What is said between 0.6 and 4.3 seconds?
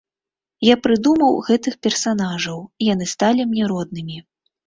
Я прыдумаў гэтых персанажаў, яны сталі мне роднымі.